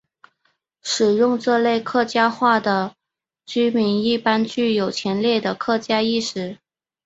[0.81, 2.95] 使用这类客家话的
[3.45, 6.57] 居民一般具有强烈的客家意识。